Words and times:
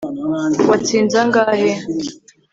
watsinze 0.69 1.15
angahe 1.23 1.71